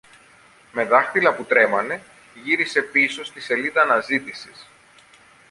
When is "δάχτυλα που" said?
0.85-1.43